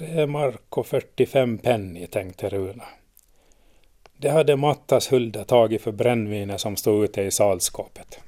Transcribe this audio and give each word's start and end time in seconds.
Tre 0.00 0.26
mark 0.26 0.78
och 0.78 0.86
45 0.86 1.58
penny, 1.58 2.06
tänkte 2.06 2.48
Runa. 2.48 2.84
Det 4.16 4.28
hade 4.28 4.56
Mattas 4.56 5.12
Hulda 5.12 5.44
tagit 5.44 5.82
för 5.82 5.92
brännvinet 5.92 6.60
som 6.60 6.76
stod 6.76 7.04
ute 7.04 7.22
i 7.22 7.30
salskåpet. 7.30 8.18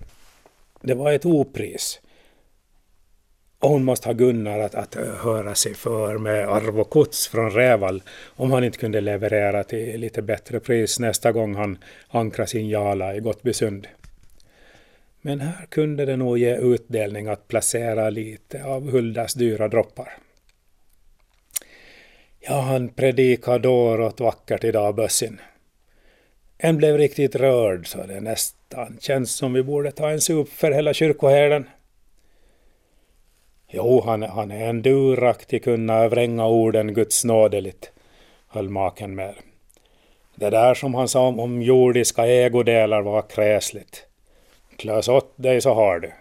Det 0.81 0.95
var 0.95 1.13
ett 1.13 1.27
opris. 1.27 2.01
Och 3.59 3.69
hon 3.69 3.85
måste 3.85 4.09
ha 4.09 4.13
Gunnar 4.13 4.59
att, 4.59 4.75
att 4.75 4.95
höra 4.95 5.55
sig 5.55 5.75
för 5.75 6.19
med 6.19 6.49
arv 6.49 6.81
och 6.81 6.91
kots 6.91 7.29
från 7.29 7.51
Räval 7.51 8.03
om 8.27 8.51
han 8.51 8.65
inte 8.65 8.79
kunde 8.79 9.01
leverera 9.01 9.65
till 9.65 10.01
lite 10.01 10.23
bättre 10.23 10.61
pris 10.61 10.99
nästa 10.99 11.33
gång 11.33 11.55
han 11.55 11.79
ankrar 12.09 12.47
sin 12.47 12.69
jala 12.69 13.17
i 13.17 13.21
Gottbysund. 13.21 13.89
Men 15.21 15.41
här 15.41 15.67
kunde 15.67 16.05
det 16.05 16.17
nog 16.17 16.39
ge 16.39 16.57
utdelning 16.57 17.29
att 17.29 17.49
placera 17.49 18.11
lite 18.11 18.65
av 18.65 18.91
Huldas 18.91 19.35
dyra 19.35 19.69
droppar. 19.69 20.22
Ja, 22.45 22.61
han 22.61 22.89
predikade 22.89 23.59
dåråt 23.59 24.21
vackert 24.21 24.65
idag, 24.65 24.95
bössin. 24.95 25.41
En 26.59 26.77
blev 26.77 26.99
riktigt 26.99 27.37
rörd 27.37 27.87
så 27.87 28.07
det 28.07 28.21
nästan 28.21 28.99
känns 29.01 29.33
som 29.33 29.53
vi 29.53 29.63
borde 29.63 29.91
ta 29.91 30.11
en 30.11 30.21
sup 30.21 30.49
för 30.49 30.71
hela 30.71 30.95
kyrkoherden. 30.95 31.69
Jo, 33.69 34.03
han, 34.05 34.23
han 34.23 34.51
är 34.51 34.69
en 34.69 34.83
duraktig 34.83 35.65
kunna 35.65 36.09
vränga 36.09 36.47
orden 36.47 36.95
Guds 36.95 37.25
nådeligt, 37.25 37.93
höll 38.49 38.69
maken 38.69 39.15
med. 39.15 39.35
Det 40.35 40.51
där 40.51 40.75
som 40.75 40.95
han 40.95 41.09
sa 41.09 41.27
om 41.27 41.63
jordiska 41.63 42.27
ägodelar 42.27 43.03
var 43.03 43.23
kräsligt. 43.23 44.07
Klös 44.77 45.09
åt 45.09 45.33
dig 45.37 45.61
så 45.61 45.75
har 45.75 46.01
du. 46.01 46.13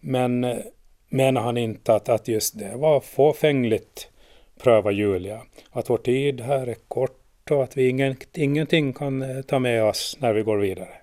Men 0.00 0.62
menar 1.08 1.40
han 1.40 1.56
inte 1.56 1.94
att, 1.94 2.08
att 2.08 2.28
just 2.28 2.58
det 2.58 2.76
var 2.76 3.00
fåfängligt, 3.00 4.09
pröva 4.62 4.90
Julia, 4.90 5.40
att 5.70 5.90
vår 5.90 5.98
tid 5.98 6.40
här 6.40 6.66
är 6.66 6.76
kort 6.88 7.50
och 7.50 7.62
att 7.62 7.76
vi 7.76 7.88
ingen, 7.88 8.16
ingenting 8.34 8.92
kan 8.92 9.22
eh, 9.22 9.42
ta 9.42 9.58
med 9.58 9.84
oss 9.84 10.16
när 10.20 10.32
vi 10.32 10.42
går 10.42 10.58
vidare. 10.58 10.94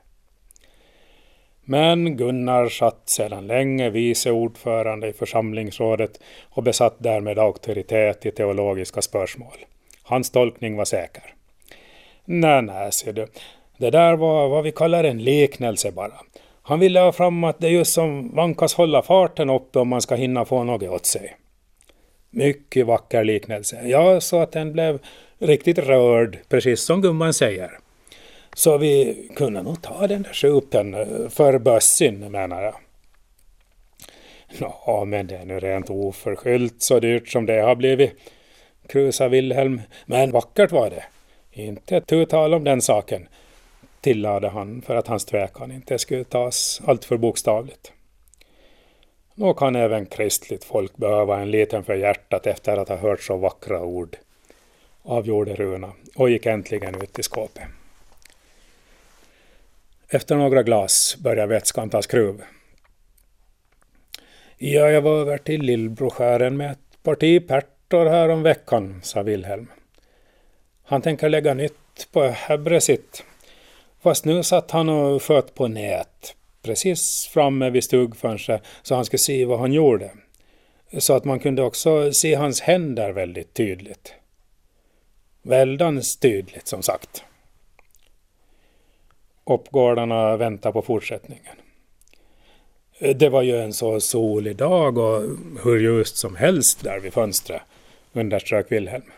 Men 1.70 2.18
Gunnar 2.18 2.70
satt 2.70 3.09
sedan 3.09 3.48
länge 3.48 3.90
vice 3.90 4.31
ordförande 4.31 5.08
i 5.08 5.14
församlingsrådet 5.14 6.20
och 6.50 6.64
besatt 6.64 6.96
därmed 6.98 7.40
auktoritet 7.40 8.26
i 8.26 8.31
teologiska 8.31 9.02
spörsmål. 9.02 9.58
Hans 10.03 10.31
tolkning 10.31 10.78
var 10.78 10.86
säker. 10.86 11.24
Nej, 12.26 12.62
nej, 12.62 12.92
ser 12.92 13.14
du. 13.14 13.28
Det 13.78 13.90
där 13.90 14.16
var 14.16 14.48
vad 14.48 14.64
vi 14.64 14.72
kallar 14.72 15.03
en 15.03 15.24
liknelse 15.24 15.92
bara. 15.92 16.14
Han 16.62 16.80
ville 16.80 17.00
ha 17.00 17.12
fram 17.12 17.44
att 17.44 17.59
det 17.59 17.68
är 17.68 17.72
just 17.72 17.94
som 17.94 18.36
vankas 18.36 18.74
hålla 18.74 19.02
farten 19.02 19.50
uppe 19.50 19.80
om 19.80 19.88
man 19.88 20.02
ska 20.02 20.16
hinna 20.16 20.46
få 20.46 20.64
något 20.64 20.84
åt 20.84 21.06
sig. 21.06 21.36
Mycket 22.30 22.86
vacker 22.86 23.23
liknelse. 23.23 23.81
Ja, 23.88 24.22
så 24.22 24.39
att 24.42 24.52
den 24.52 24.73
blev 24.73 25.00
riktigt 25.39 25.78
rörd, 25.78 26.38
precis 26.50 26.81
som 26.81 27.02
gumman 27.02 27.34
säger. 27.34 27.80
Så 28.53 28.78
vi 28.78 29.28
kunde 29.36 29.61
nog 29.61 29.81
ta 29.81 30.08
den 30.08 30.22
där 30.22 30.34
skjupen 30.34 30.94
eh, 30.94 31.30
för 31.30 31.58
bössin, 31.58 32.31
menar 32.31 32.61
jag. 32.61 32.75
Ja, 34.59 35.06
men 35.06 35.28
det 35.28 35.36
är 35.36 35.45
nu 35.45 35.59
rent 35.59 35.89
oförskyllt 35.89 36.81
så 36.81 37.00
dyrt 37.00 37.28
som 37.28 37.45
det 37.45 37.61
har 37.61 37.75
blivit, 37.75 38.11
krusade 38.88 39.30
Wilhelm. 39.30 39.81
Men 40.06 40.31
vackert 40.31 40.72
var 40.72 40.89
det. 40.89 41.03
Inte 41.52 42.02
tu 42.02 42.25
tal 42.25 42.53
om 42.53 42.64
den 42.64 42.81
saken, 42.81 43.28
tillade 44.02 44.50
han 44.50 44.81
för 44.81 44.95
att 44.95 45.08
hans 45.08 45.25
tvekan 45.25 45.72
inte 45.72 46.00
skulle 46.00 46.23
tas 46.23 46.81
alltför 46.86 47.17
bokstavligt. 47.17 47.91
Nå 49.40 49.54
kan 49.54 49.76
även 49.76 50.06
kristligt 50.06 50.64
folk 50.64 50.98
behöva 50.98 51.40
en 51.40 51.52
liten 51.52 51.84
för 51.84 51.96
hjärtat 51.96 52.48
efter 52.48 52.78
att 52.78 52.90
ha 52.90 52.96
hört 52.96 53.22
så 53.22 53.38
vackra 53.38 53.82
ord, 53.82 54.18
avgjorde 55.04 55.56
Runa 55.56 55.92
och 56.16 56.30
gick 56.30 56.46
äntligen 56.46 57.02
ut 57.02 57.20
i 57.20 57.24
skåpet. 57.24 57.64
Efter 60.09 60.36
några 60.36 60.64
glas 60.64 61.18
började 61.20 61.53
vätskan 61.53 61.90
ta 61.90 62.02
skruv. 62.02 62.44
Ja, 64.58 64.90
jag 64.90 65.02
var 65.02 65.20
över 65.20 65.38
till 65.38 65.62
Lillbroskären 65.62 66.58
med 66.58 66.72
ett 66.72 67.03
parti 67.03 67.47
pärtor 67.47 68.06
här 68.06 68.30
om 68.30 68.44
veckan, 68.44 69.00
sa 69.03 69.24
Wilhelm. 69.24 69.68
Han 70.84 71.02
tänker 71.02 71.30
lägga 71.30 71.53
nytt 71.53 72.12
på 72.12 72.24
Hebre 72.24 72.81
sitt. 72.81 73.24
Fast 74.02 74.26
nu 74.26 74.44
satt 74.44 74.72
han 74.72 74.90
och 74.90 75.24
sköt 75.24 75.56
på 75.56 75.68
nät, 75.68 76.36
precis 76.67 77.29
framme 77.33 77.69
vid 77.69 77.83
stugfönstret, 77.83 78.61
så 78.81 78.95
han 78.95 79.05
skulle 79.05 79.19
se 79.19 79.45
vad 79.45 79.59
han 79.59 79.73
gjorde. 79.73 80.11
Så 80.97 81.13
att 81.13 81.25
man 81.25 81.39
kunde 81.39 81.63
också 81.63 82.13
se 82.13 82.35
hans 82.35 82.61
händer 82.61 83.11
väldigt 83.11 83.53
tydligt. 83.53 84.13
Väldans 85.41 86.17
tydligt, 86.17 86.67
som 86.67 86.81
sagt. 86.81 87.23
Uppgårdarna 89.45 90.38
väntar 90.38 90.72
på 90.72 90.81
fortsättningen. 90.81 91.55
Det 93.16 93.29
var 93.29 93.41
ju 93.41 93.57
en 93.61 93.73
så 93.73 93.99
solig 93.99 94.55
dag 94.55 94.97
och 94.97 95.22
hur 95.63 95.79
ljust 95.79 96.17
som 96.17 96.35
helst 96.35 96.84
där 96.84 96.99
vid 96.99 97.13
fönstret, 97.13 97.61
underströk 98.13 98.72
Wilhelm. 98.72 99.11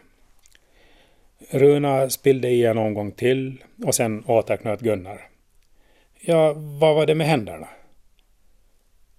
Runa 1.50 2.10
spillde 2.10 2.50
i 2.50 2.66
en 2.66 2.78
omgång 2.78 3.12
till 3.12 3.64
och 3.86 3.96
sen 3.96 4.24
återknöt 4.28 4.80
Gunnar. 4.80 5.29
Ja, 6.22 6.54
vad 6.54 6.96
var 6.96 7.06
det 7.06 7.16
med 7.16 7.28
händerna? 7.28 7.68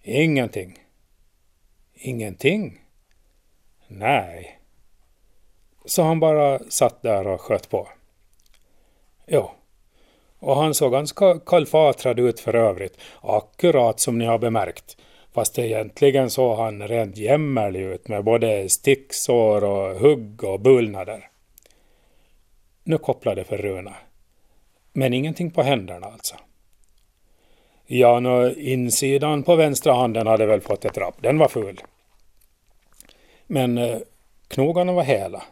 Ingenting. 0.02 0.78
Ingenting? 1.94 2.80
Nej. 3.88 4.60
Så 5.84 6.02
han 6.02 6.20
bara 6.20 6.58
satt 6.58 7.02
där 7.02 7.26
och 7.26 7.40
sköt 7.40 7.70
på. 7.70 7.88
Jo, 9.26 9.50
och 10.38 10.56
han 10.56 10.74
såg 10.74 10.92
ganska 10.92 11.38
kalfatrad 11.38 12.20
ut 12.20 12.40
för 12.40 12.54
övrigt, 12.54 12.98
akkurat 13.20 14.00
som 14.00 14.18
ni 14.18 14.24
har 14.24 14.38
bemärkt. 14.38 14.96
Fast 15.32 15.58
egentligen 15.58 16.30
såg 16.30 16.58
han 16.58 16.88
rent 16.88 17.16
jämmerlig 17.16 17.80
ut 17.80 18.08
med 18.08 18.24
både 18.24 18.68
sticksår 18.68 19.64
och 19.64 20.00
hugg 20.00 20.44
och 20.44 20.60
bullnader. 20.60 21.30
Nu 22.84 22.98
kopplade 22.98 23.44
för 23.44 23.58
Runa. 23.58 23.94
Men 24.92 25.14
ingenting 25.14 25.50
på 25.50 25.62
händerna 25.62 26.06
alltså. 26.06 26.36
Ja, 27.92 28.20
nå, 28.20 28.50
insidan 28.50 29.42
på 29.42 29.56
vänstra 29.56 29.92
handen 29.92 30.26
hade 30.26 30.46
väl 30.46 30.60
fått 30.60 30.84
ett 30.84 30.98
rapp. 30.98 31.22
Den 31.22 31.38
var 31.38 31.48
full. 31.48 31.80
Men 33.46 33.78
eh, 33.78 33.98
knogarna 34.48 34.92
var 34.92 35.02
hela. 35.02 35.42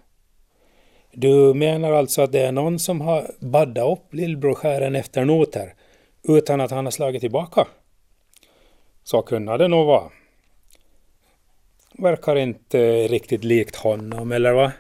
Du 1.13 1.55
menar 1.55 1.93
alltså 1.93 2.23
att 2.23 2.33
det 2.33 2.41
är 2.41 2.53
någon 2.53 2.79
som 2.79 3.01
har 3.01 3.31
baddat 3.41 3.99
upp 3.99 4.15
lillbrorskären 4.15 4.97
efter 4.97 5.25
noter 5.25 5.75
utan 6.23 6.61
att 6.61 6.71
han 6.71 6.87
har 6.87 6.91
slagit 6.91 7.21
tillbaka? 7.21 7.67
Så 9.03 9.23
kunde 9.23 9.59
det 9.59 9.69
nog 9.69 9.87
vara. 9.87 10.11
Verkar 11.93 12.37
inte 12.37 13.09
riktigt 13.09 13.45
likt 13.45 13.77
honom, 13.77 14.33
eller 14.33 14.53
va? 14.53 14.73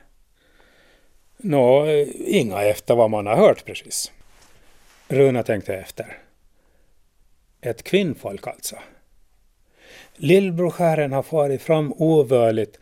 Nå, 1.37 1.87
eh, 1.87 2.09
inga 2.27 2.63
efter 2.63 2.95
vad 2.95 3.11
man 3.11 3.27
har 3.27 3.37
hört 3.37 3.65
precis. 3.65 4.13
Runa 5.09 5.43
tänkte 5.43 5.75
efter. 5.75 6.28
Ett 7.61 7.83
kvinnfolk 7.83 8.47
alltså. 8.47 8.77
Lillbrorskären 10.17 11.13
har 11.13 11.23
farit 11.23 11.63
fram 11.63 11.93
ovörligt 11.97 12.79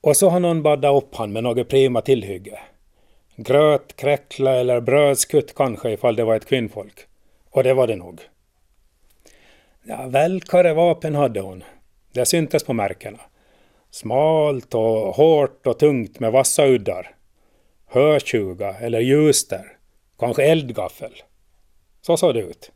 och 0.00 0.16
så 0.16 0.28
har 0.28 0.40
någon 0.40 0.62
baddat 0.62 1.02
upp 1.02 1.14
han 1.14 1.32
med 1.32 1.42
något 1.42 1.68
prima 1.68 2.00
tillhygge. 2.00 2.58
Gröt, 3.36 3.96
kräckla 3.96 4.54
eller 4.54 4.80
brödskutt 4.80 5.54
kanske 5.54 5.90
ifall 5.90 6.16
det 6.16 6.24
var 6.24 6.36
ett 6.36 6.46
kvinnfolk. 6.46 7.06
Och 7.50 7.62
det 7.62 7.74
var 7.74 7.86
det 7.86 7.96
nog. 7.96 8.20
Ja, 9.82 10.06
välkare 10.06 10.74
vapen 10.74 11.14
hade 11.14 11.40
hon. 11.40 11.64
Det 12.12 12.26
syntes 12.26 12.64
på 12.64 12.72
märkena. 12.72 13.20
Smalt 13.90 14.74
och 14.74 15.14
hårt 15.14 15.66
och 15.66 15.78
tungt 15.78 16.20
med 16.20 16.32
vassa 16.32 16.66
uddar. 16.66 17.14
Hörtjuga 17.86 18.74
eller 18.74 19.00
ljuster. 19.00 19.76
Kanske 20.18 20.44
eldgaffel. 20.44 21.12
Så 22.00 22.16
såg 22.16 22.34
det 22.34 22.40
ut. 22.40 22.72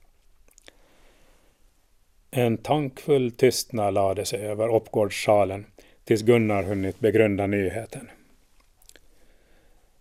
En 2.38 2.59
tankfull 2.59 3.31
tystnad 3.31 3.94
lade 3.94 4.25
sig 4.25 4.47
över 4.47 4.75
Uppgårdssalen 4.75 5.67
tills 6.05 6.23
Gunnar 6.23 6.62
hunnit 6.62 7.00
begrunda 7.00 7.47
nyheten. 7.47 8.11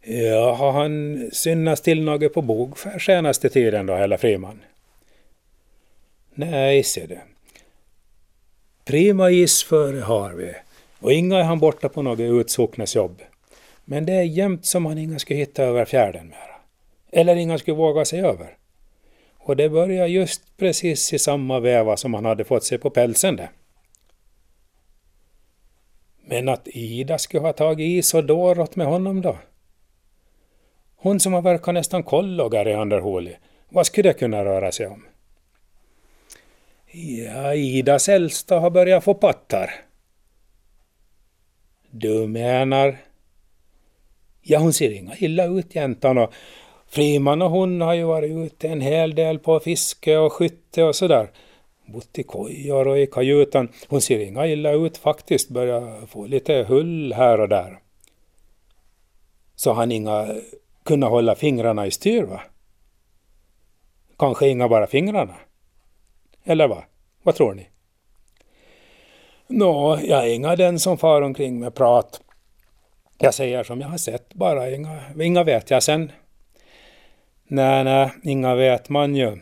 Ja, 0.01 0.53
har 0.53 0.71
han 0.71 1.29
synats 1.33 1.81
till 1.81 2.03
något 2.03 2.33
på 2.33 2.41
bogskär 2.41 2.99
senaste 2.99 3.49
tiden 3.49 3.85
då, 3.85 3.95
Hella 3.95 4.17
Friman? 4.17 4.59
Nej, 6.33 6.83
ser 6.83 7.07
du. 7.07 7.17
Prima 8.85 9.31
isföre 9.31 9.99
har 9.99 10.33
vi, 10.33 10.53
och 10.99 11.13
inga 11.13 11.39
är 11.39 11.43
han 11.43 11.59
borta 11.59 11.89
på 11.89 12.01
något 12.01 12.19
utsocknesjobb. 12.19 13.21
Men 13.85 14.05
det 14.05 14.13
är 14.13 14.23
jämt 14.23 14.65
som 14.65 14.85
han 14.85 14.97
inga 14.97 15.19
skulle 15.19 15.39
hitta 15.39 15.63
över 15.63 15.85
fjärden 15.85 16.27
mera. 16.27 16.55
Eller 17.11 17.35
inga 17.35 17.57
skulle 17.57 17.77
våga 17.77 18.05
sig 18.05 18.21
över. 18.21 18.57
Och 19.45 19.55
det 19.55 19.69
började 19.69 20.09
just 20.09 20.57
precis 20.57 21.13
i 21.13 21.19
samma 21.19 21.59
veva 21.59 21.97
som 21.97 22.13
han 22.13 22.25
hade 22.25 22.43
fått 22.43 22.63
sig 22.63 22.77
på 22.77 22.89
pälsen 22.89 23.35
det. 23.35 23.49
Men 26.27 26.49
att 26.49 26.67
Ida 26.67 27.17
skulle 27.17 27.41
ha 27.41 27.53
tagit 27.53 27.99
i 27.99 28.03
så 28.03 28.21
dåråt 28.21 28.75
med 28.75 28.87
honom 28.87 29.21
då? 29.21 29.37
Hon 30.95 31.19
som 31.19 31.33
har 31.33 31.41
verkat 31.41 31.73
nästan 31.73 32.03
kollogare 32.03 32.71
i 32.71 32.73
Anderholi, 32.73 33.37
vad 33.69 33.85
skulle 33.85 34.09
det 34.09 34.19
kunna 34.19 34.45
röra 34.45 34.71
sig 34.71 34.87
om? 34.87 35.05
Ja, 36.91 37.53
Idas 37.53 38.09
äldsta 38.09 38.59
har 38.59 38.69
börjat 38.69 39.03
få 39.03 39.13
pattar. 39.13 39.73
Du 41.91 42.27
menar? 42.27 42.97
Ja, 44.41 44.59
hon 44.59 44.73
ser 44.73 44.91
inga 44.91 45.15
illa 45.17 45.45
ut 45.45 45.75
jäntan 45.75 46.17
och 46.17 46.33
Friman 46.95 47.41
och 47.41 47.49
hon 47.49 47.81
har 47.81 47.93
ju 47.93 48.03
varit 48.03 48.31
ute 48.31 48.67
en 48.67 48.81
hel 48.81 49.15
del 49.15 49.39
på 49.39 49.59
fiske 49.59 50.17
och 50.17 50.33
skytte 50.33 50.83
och 50.83 50.95
sådär. 50.95 51.31
Bott 51.85 52.19
i 52.19 52.23
kojor 52.23 52.87
och 52.87 52.99
i 52.99 53.07
kajutan. 53.07 53.69
Hon 53.87 54.01
ser 54.01 54.19
inga 54.19 54.47
illa 54.47 54.71
ut 54.71 54.97
faktiskt, 54.97 55.49
börjar 55.49 56.05
få 56.05 56.25
lite 56.25 56.53
hull 56.53 57.13
här 57.13 57.39
och 57.39 57.49
där. 57.49 57.79
Så 59.55 59.73
han 59.73 59.91
inga 59.91 60.35
kunna 60.83 61.07
hålla 61.07 61.35
fingrarna 61.35 61.87
i 61.87 61.91
styr 61.91 62.23
va? 62.23 62.41
Kanske 64.17 64.47
inga 64.47 64.69
bara 64.69 64.87
fingrarna? 64.87 65.35
Eller 66.43 66.67
vad? 66.67 66.83
Vad 67.23 67.35
tror 67.35 67.53
ni? 67.53 67.69
Nå, 69.47 69.99
jag 70.03 70.27
är 70.27 70.33
inga 70.33 70.55
den 70.55 70.79
som 70.79 70.97
far 70.97 71.21
omkring 71.21 71.59
med 71.59 71.75
prat. 71.75 72.21
Jag 73.17 73.33
säger 73.33 73.63
som 73.63 73.81
jag 73.81 73.87
har 73.87 73.97
sett 73.97 74.33
bara, 74.33 74.71
inga, 74.71 74.99
inga 75.21 75.43
vet 75.43 75.69
jag 75.69 75.83
sen. 75.83 76.11
Nej, 77.47 77.83
nej, 77.83 78.11
inga 78.23 78.55
vet 78.55 78.89
man 78.89 79.15
ju. 79.15 79.37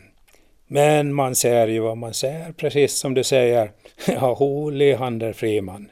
Men 0.66 1.14
man 1.14 1.34
ser 1.34 1.66
ju 1.66 1.80
vad 1.80 1.96
man 1.96 2.14
ser, 2.14 2.52
precis 2.52 2.98
som 2.98 3.14
du 3.14 3.24
säger. 3.24 3.72
Ja, 4.06 4.34
holig 4.34 4.94
Hander 4.94 5.32
Friman. 5.32 5.90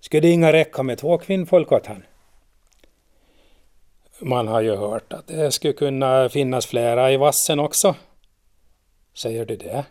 Skulle 0.00 0.20
det 0.20 0.30
inga 0.30 0.52
räcka 0.52 0.82
med 0.82 0.98
två 0.98 1.18
kvinnfolk 1.18 1.72
åt 1.72 1.86
han? 1.86 2.02
Man 4.20 4.48
har 4.48 4.60
ju 4.60 4.76
hört 4.76 5.12
att 5.12 5.26
det 5.26 5.52
skulle 5.52 5.72
kunna 5.72 6.28
finnas 6.28 6.66
flera 6.66 7.12
i 7.12 7.16
vassen 7.16 7.60
också. 7.60 7.94
Säger 9.14 9.46
du 9.46 9.56
det? 9.56 9.84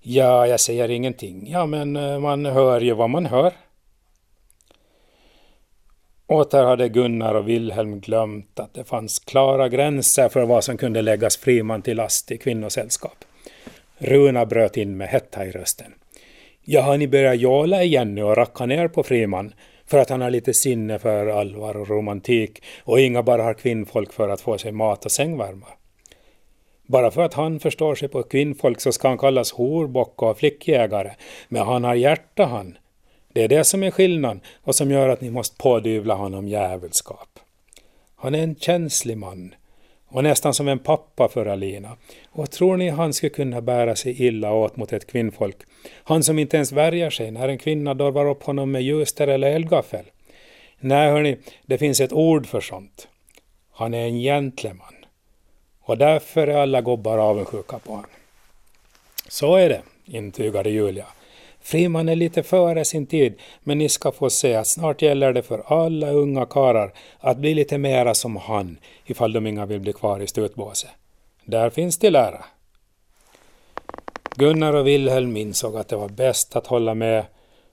Ja, 0.00 0.46
jag 0.46 0.60
säger 0.60 0.88
ingenting. 0.88 1.50
Ja, 1.50 1.66
men 1.66 1.96
eh, 1.96 2.18
man 2.18 2.46
hör 2.46 2.80
ju 2.80 2.94
vad 2.94 3.10
man 3.10 3.26
hör. 3.26 3.52
Åter 6.26 6.64
hade 6.64 6.88
Gunnar 6.88 7.34
och 7.34 7.48
Wilhelm 7.48 8.00
glömt 8.00 8.60
att 8.60 8.74
det 8.74 8.84
fanns 8.84 9.18
klara 9.18 9.68
gränser 9.68 10.28
för 10.28 10.44
vad 10.44 10.64
som 10.64 10.76
kunde 10.76 11.02
läggas 11.02 11.36
Friman 11.36 11.82
till 11.82 11.96
last 11.96 12.30
i 12.30 12.38
kvinnosällskap. 12.38 13.24
Runa 13.98 14.46
bröt 14.46 14.76
in 14.76 14.96
med 14.96 15.08
hetta 15.08 15.46
i 15.46 15.50
rösten. 15.50 15.94
Ja, 16.64 16.82
har 16.82 16.98
ni 16.98 17.08
börjat 17.08 17.40
jåla 17.40 17.82
igen 17.82 18.14
nu 18.14 18.22
och 18.22 18.36
racka 18.36 18.66
ner 18.66 18.88
på 18.88 19.02
Friman 19.02 19.54
för 19.86 19.98
att 19.98 20.10
han 20.10 20.20
har 20.20 20.30
lite 20.30 20.54
sinne 20.54 20.98
för 20.98 21.26
allvar 21.26 21.76
och 21.76 21.88
romantik 21.88 22.62
och 22.84 23.00
inga 23.00 23.22
bara 23.22 23.42
har 23.42 23.54
kvinnfolk 23.54 24.12
för 24.12 24.28
att 24.28 24.40
få 24.40 24.58
sig 24.58 24.72
mat 24.72 25.04
och 25.04 25.12
sängvärma? 25.12 25.66
Bara 26.86 27.10
för 27.10 27.22
att 27.22 27.34
han 27.34 27.60
förstår 27.60 27.94
sig 27.94 28.08
på 28.08 28.22
kvinnfolk 28.22 28.80
så 28.80 28.92
ska 28.92 29.08
han 29.08 29.18
kallas 29.18 29.52
horbock 29.52 30.22
och 30.22 30.38
flickjägare, 30.38 31.12
men 31.48 31.62
han 31.62 31.84
har 31.84 31.94
hjärta 31.94 32.44
han. 32.44 32.78
Det 33.32 33.42
är 33.42 33.48
det 33.48 33.64
som 33.64 33.82
är 33.82 33.90
skillnaden 33.90 34.40
och 34.62 34.74
som 34.74 34.90
gör 34.90 35.08
att 35.08 35.20
ni 35.20 35.30
måste 35.30 35.56
pådyvla 35.56 36.14
honom 36.14 36.48
djävulskap. 36.48 37.38
Han 38.16 38.34
är 38.34 38.42
en 38.42 38.54
känslig 38.54 39.18
man 39.18 39.54
och 40.08 40.22
nästan 40.22 40.54
som 40.54 40.68
en 40.68 40.78
pappa 40.78 41.28
för 41.28 41.46
Alina. 41.46 41.96
Och 42.30 42.50
tror 42.50 42.76
ni 42.76 42.88
han 42.88 43.12
skulle 43.12 43.30
kunna 43.30 43.60
bära 43.60 43.96
sig 43.96 44.22
illa 44.22 44.52
åt 44.52 44.76
mot 44.76 44.92
ett 44.92 45.06
kvinnfolk? 45.06 45.56
Han 46.04 46.22
som 46.22 46.38
inte 46.38 46.56
ens 46.56 46.72
värjer 46.72 47.10
sig 47.10 47.30
när 47.30 47.48
en 47.48 47.58
kvinna 47.58 47.94
dorvar 47.94 48.30
upp 48.30 48.42
honom 48.42 48.70
med 48.70 48.82
ljuster 48.82 49.28
eller 49.28 49.50
eldgaffel. 49.50 50.04
Nej 50.80 51.10
hörni, 51.10 51.36
det 51.66 51.78
finns 51.78 52.00
ett 52.00 52.12
ord 52.12 52.46
för 52.46 52.60
sånt. 52.60 53.08
Han 53.72 53.94
är 53.94 54.06
en 54.06 54.18
gentleman. 54.18 54.94
Och 55.80 55.98
därför 55.98 56.46
är 56.46 56.56
alla 56.56 56.80
gobbar 56.80 57.18
avundsjuka 57.18 57.78
på 57.78 57.92
honom. 57.92 58.10
Så 59.28 59.56
är 59.56 59.68
det, 59.68 59.82
intygade 60.04 60.70
Julia. 60.70 61.06
Friman 61.62 62.08
är 62.08 62.16
lite 62.16 62.42
före 62.42 62.84
sin 62.84 63.06
tid, 63.06 63.34
men 63.60 63.78
ni 63.78 63.88
ska 63.88 64.12
få 64.12 64.30
se 64.30 64.54
att 64.54 64.66
snart 64.66 65.02
gäller 65.02 65.32
det 65.32 65.42
för 65.42 65.62
alla 65.66 66.10
unga 66.10 66.46
karar 66.46 66.92
att 67.18 67.38
bli 67.38 67.54
lite 67.54 67.78
mera 67.78 68.14
som 68.14 68.36
han, 68.36 68.78
ifall 69.06 69.32
de 69.32 69.46
inga 69.46 69.66
vill 69.66 69.80
bli 69.80 69.92
kvar 69.92 70.20
i 70.20 70.26
stutbåset. 70.26 70.90
Där 71.44 71.70
finns 71.70 71.98
det 71.98 72.10
lära. 72.10 72.44
Gunnar 74.36 74.72
och 74.72 74.86
Wilhelm 74.86 75.36
insåg 75.36 75.76
att 75.76 75.88
det 75.88 75.96
var 75.96 76.08
bäst 76.08 76.56
att 76.56 76.66
hålla 76.66 76.94
med 76.94 77.24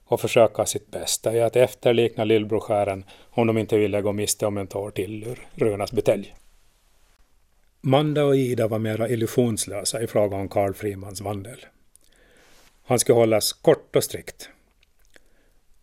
och 0.05 0.21
försöka 0.21 0.65
sitt 0.65 0.91
bästa 0.91 1.35
i 1.35 1.41
att 1.41 1.55
efterlikna 1.55 2.23
lillbroskären 2.23 3.03
om 3.29 3.47
de 3.47 3.57
inte 3.57 3.77
ville 3.77 4.01
gå 4.01 4.11
miste 4.11 4.45
om 4.45 4.57
en 4.57 4.67
tår 4.67 4.91
till 4.91 5.23
ur 5.23 5.47
Runas 5.55 5.91
butelj. 5.91 6.35
Manda 7.81 8.23
och 8.25 8.35
Ida 8.35 8.67
var 8.67 8.79
mera 8.79 9.09
illusionslösa 9.09 10.01
i 10.01 10.07
fråga 10.07 10.37
om 10.37 10.49
Karl 10.49 10.73
Frimans 10.73 11.21
vandel. 11.21 11.65
Han 12.89 12.99
skulle 12.99 13.15
hållas 13.15 13.53
kort 13.53 13.95
och 13.95 14.03
strikt. 14.03 14.49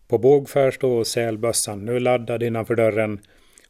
På 0.08 0.18
bågfär 0.18 0.70
stod 0.70 1.06
sälbössan 1.06 1.84
nu 1.84 2.00
laddad 2.00 2.42
innanför 2.42 2.74
dörren 2.74 3.20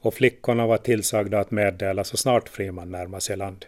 och 0.00 0.15
flickorna 0.15 0.67
var 0.67 0.79
tillsagda 0.79 1.41
att 1.41 1.50
meddela 1.50 2.05
så 2.05 2.17
snart 2.17 2.49
Friman 2.49 2.91
närmade 2.91 3.21
sig 3.21 3.37
land. 3.37 3.67